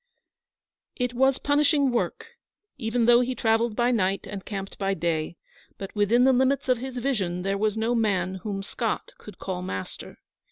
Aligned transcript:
It 0.95 1.13
was 1.13 1.37
punishing 1.37 1.91
work, 1.91 2.29
even 2.79 3.05
though 3.05 3.21
he 3.21 3.35
travelled 3.35 3.75
by 3.75 3.91
night 3.91 4.25
and 4.25 4.43
camped 4.43 4.79
by 4.79 4.95
day; 4.95 5.37
but 5.77 5.95
within 5.95 6.23
the 6.23 6.33
limits 6.33 6.67
of 6.67 6.79
his 6.79 6.97
vision 6.97 7.43
there 7.43 7.55
was 7.55 7.77
no 7.77 7.93
man 7.93 8.39
whom 8.41 8.63
Scott 8.63 9.11
could 9.19 9.37
call 9.37 9.61
master. 9.61 10.17